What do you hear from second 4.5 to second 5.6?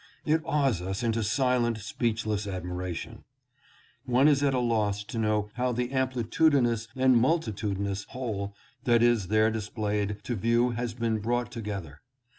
a loss to know